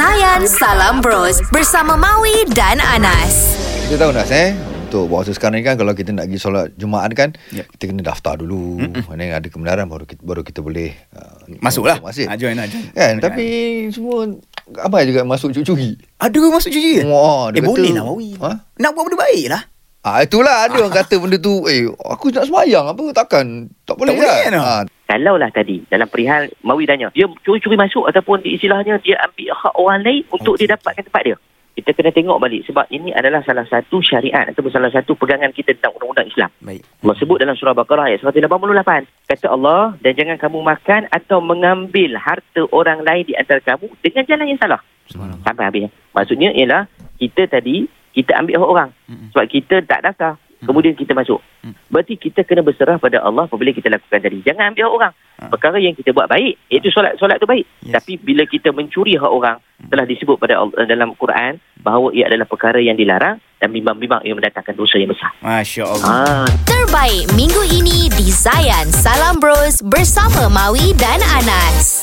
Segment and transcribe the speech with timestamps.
[0.00, 3.52] Zayan Salam Bros bersama Maui dan Anas.
[3.84, 4.56] Kita tahu Nas eh
[4.88, 7.68] untuk puasa sekarang ni kan kalau kita nak pergi solat Jumaat kan Yep.
[7.76, 8.80] kita kena daftar dulu.
[8.80, 12.00] Mana yang ada kebenaran baru kita baru kita boleh uh, Masuklah.
[12.00, 12.26] Masuk masjid.
[12.32, 12.80] Ah, join lah, join.
[12.96, 13.46] Kan Join tapi
[13.92, 14.18] semua
[14.80, 16.00] apa juga masuk curi-curi.
[16.16, 17.02] Ada masuk cuci ke?
[17.04, 18.28] Wah, eh kata- boleh lah Mawi.
[18.40, 18.50] Ha?
[18.80, 19.62] Nak buat benda baik lah.
[20.00, 24.16] Ah itulah ada orang kata benda tu eh aku nak sembahyang apa takkan tak boleh
[24.16, 24.48] boleh kan?
[24.48, 24.64] kan?
[24.64, 29.74] Ah, Kalaulah tadi dalam perihal Mawi tanya dia curi-curi masuk ataupun istilahnya dia ambil hak
[29.74, 31.36] orang lain untuk dia dapatkan tempat dia.
[31.74, 35.74] Kita kena tengok balik sebab ini adalah salah satu syariat ataupun salah satu pegangan kita
[35.74, 36.50] tentang undang-undang Islam.
[36.62, 36.86] Baik.
[37.02, 39.06] Allah sebut dalam surah Baqarah ayat 188.
[39.32, 44.22] Kata Allah, dan jangan kamu makan atau mengambil harta orang lain di antara kamu dengan
[44.30, 44.80] jalan yang salah.
[45.42, 45.90] Sampai habis.
[46.14, 46.86] Maksudnya ialah
[47.18, 48.90] kita tadi, kita ambil hak orang.
[49.34, 50.38] Sebab kita tak daftar.
[50.60, 51.40] Kemudian kita masuk.
[51.88, 54.44] Berarti kita kena berserah pada Allah apabila kita lakukan tadi.
[54.44, 55.12] Jangan ambil hak orang.
[55.40, 57.64] Perkara yang kita buat baik, iaitu solat solat tu baik.
[57.80, 57.96] Yes.
[57.96, 59.56] Tapi bila kita mencuri hak orang,
[59.88, 64.36] telah disebut pada Allah, dalam Quran bahawa ia adalah perkara yang dilarang dan bimbang-bimbang ia
[64.36, 65.32] mendatangkan dosa yang besar.
[65.40, 66.08] Masya Allah.
[66.12, 71.99] Ah, Terbaik minggu ini di Zayan Salam Bros bersama Maui dan Anas.